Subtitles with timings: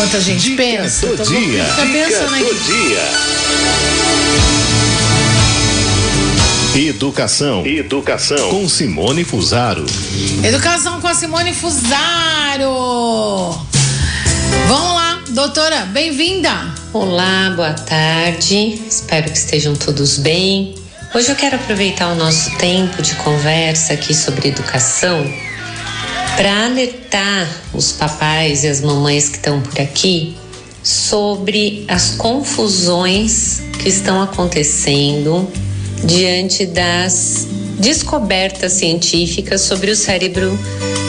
[0.00, 1.62] Enquanto a gente Dica pensa, do tô dia.
[1.62, 2.54] fica Dica pensando do aqui.
[6.72, 6.88] dia.
[6.88, 7.66] Educação.
[7.66, 8.48] Educação.
[8.48, 9.84] Com Simone Fusaro.
[10.42, 12.70] Educação com a Simone Fusaro.
[14.68, 16.50] Vamos lá, doutora, bem-vinda.
[16.94, 18.80] Olá, boa tarde.
[18.88, 20.76] Espero que estejam todos bem.
[21.14, 25.30] Hoje eu quero aproveitar o nosso tempo de conversa aqui sobre educação
[26.40, 30.38] para alertar os papais e as mamães que estão por aqui
[30.82, 35.46] sobre as confusões que estão acontecendo
[36.02, 37.46] diante das
[37.78, 40.58] descobertas científicas sobre o cérebro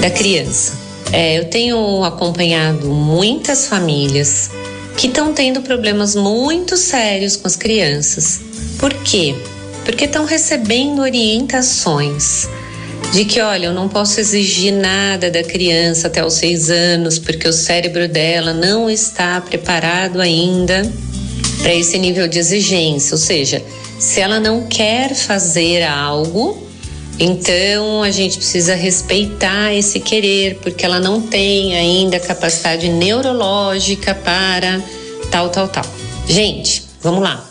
[0.00, 0.72] da criança.
[1.12, 4.50] É, eu tenho acompanhado muitas famílias
[4.96, 8.40] que estão tendo problemas muito sérios com as crianças.
[8.80, 9.36] Por quê?
[9.84, 12.48] Porque estão recebendo orientações
[13.12, 17.48] de que, olha, eu não posso exigir nada da criança até os seis anos, porque
[17.48, 20.90] o cérebro dela não está preparado ainda
[21.60, 23.14] para esse nível de exigência.
[23.14, 23.62] Ou seja,
[23.98, 26.66] se ela não quer fazer algo,
[27.18, 34.80] então a gente precisa respeitar esse querer, porque ela não tem ainda capacidade neurológica para
[35.32, 35.84] tal, tal, tal.
[36.28, 37.44] Gente, vamos lá.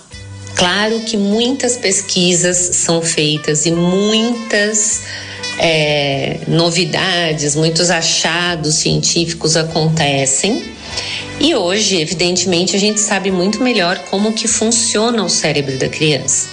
[0.55, 5.01] Claro que muitas pesquisas são feitas e muitas
[5.59, 10.63] é, novidades, muitos achados científicos acontecem.
[11.39, 16.47] E hoje, evidentemente, a gente sabe muito melhor como que funciona o cérebro da criança.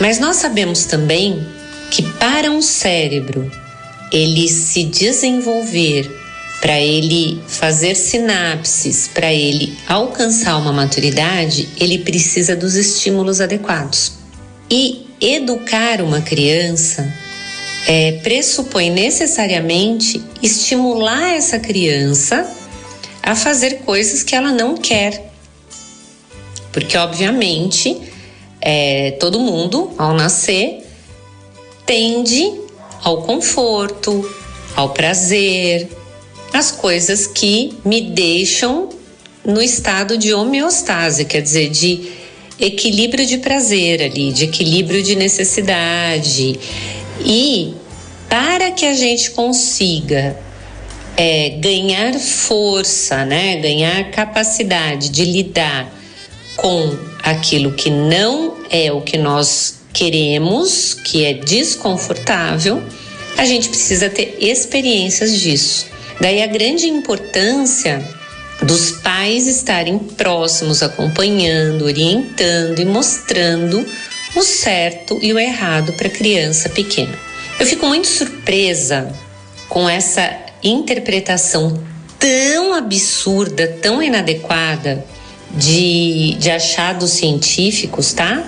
[0.00, 1.44] Mas nós sabemos também
[1.90, 3.50] que para um cérebro
[4.10, 6.10] ele se desenvolver,
[6.60, 14.12] para ele fazer sinapses, para ele alcançar uma maturidade, ele precisa dos estímulos adequados.
[14.70, 17.12] E educar uma criança
[17.86, 22.48] é, pressupõe necessariamente estimular essa criança
[23.22, 25.30] a fazer coisas que ela não quer.
[26.72, 28.00] Porque, obviamente,
[28.60, 30.86] é, todo mundo, ao nascer,
[31.84, 32.52] tende
[33.02, 34.28] ao conforto,
[34.74, 35.88] ao prazer,
[36.52, 38.88] às coisas que me deixam
[39.44, 42.12] no estado de homeostase, quer dizer, de
[42.60, 46.58] equilíbrio de prazer ali, de equilíbrio de necessidade.
[47.20, 47.74] E
[48.28, 50.36] para que a gente consiga
[51.16, 55.92] é, ganhar força, né, ganhar capacidade de lidar
[56.56, 62.82] com aquilo que não é o que nós queremos, que é desconfortável,
[63.36, 65.86] a gente precisa ter experiências disso.
[66.20, 68.02] Daí a grande importância
[68.62, 73.84] dos pais estarem próximos, acompanhando, orientando e mostrando
[74.34, 77.18] o certo e o errado para criança pequena.
[77.58, 79.12] Eu fico muito surpresa
[79.68, 81.78] com essa interpretação
[82.18, 85.04] tão absurda, tão inadequada
[85.50, 88.44] de, de achados científicos, tá?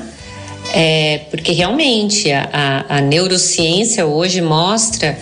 [0.73, 5.19] É, porque realmente a, a, a neurociência hoje mostra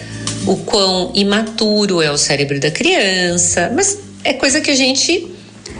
[0.46, 5.31] o quão imaturo é o cérebro da criança, mas é coisa que a gente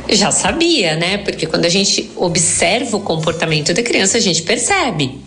[0.08, 1.18] já sabia, né?
[1.18, 5.18] Porque quando a gente observa o comportamento da criança, a gente percebe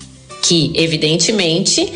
[0.42, 1.92] que, evidentemente,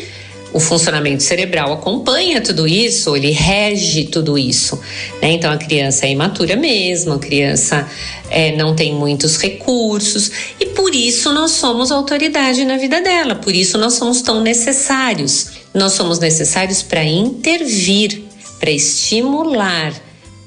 [0.52, 4.76] o funcionamento cerebral acompanha tudo isso, ele rege tudo isso.
[5.22, 5.32] Né?
[5.32, 7.88] Então a criança é imatura mesmo, a criança
[8.28, 13.54] é, não tem muitos recursos e por isso nós somos autoridade na vida dela, por
[13.54, 15.60] isso nós somos tão necessários.
[15.72, 18.24] Nós somos necessários para intervir,
[18.58, 19.94] para estimular,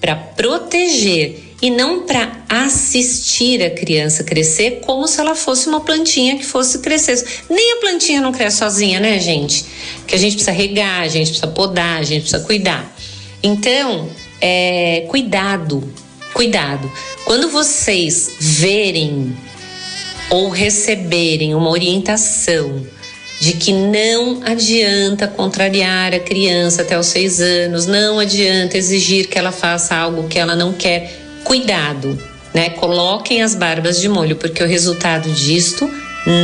[0.02, 6.38] para proteger e não para assistir a criança crescer como se ela fosse uma plantinha
[6.38, 7.25] que fosse crescer.
[7.50, 9.63] Nem a plantinha não cresce sozinha, né, gente?
[10.06, 12.94] Que a gente precisa regar, a gente precisa podar, a gente precisa cuidar.
[13.41, 14.09] Então,
[14.41, 15.90] é, cuidado,
[16.34, 16.91] cuidado.
[17.23, 19.34] Quando vocês verem
[20.29, 22.85] ou receberem uma orientação
[23.40, 29.40] de que não adianta contrariar a criança até os seis anos, não adianta exigir que
[29.40, 32.18] ela faça algo que ela não quer, cuidado,
[32.54, 32.70] né?
[32.72, 35.90] Coloquem as barbas de molho, porque o resultado disto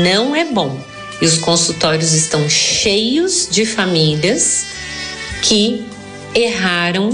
[0.04, 0.80] não é bom.
[1.22, 4.66] E os consultórios estão cheios de famílias
[5.42, 5.86] que
[6.34, 7.10] erraram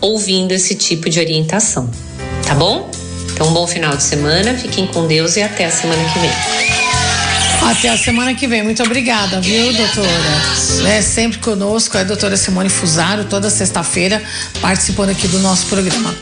[0.00, 1.90] ouvindo esse tipo de orientação,
[2.46, 2.90] tá bom?
[3.32, 6.30] Então, bom final de semana, fiquem com Deus e até a semana que vem.
[7.70, 8.62] Até a semana que vem.
[8.62, 10.88] Muito obrigada, viu, doutora?
[10.88, 14.22] É sempre conosco é a doutora Simone Fusaro, toda sexta-feira,
[14.60, 16.14] participando aqui do nosso programa.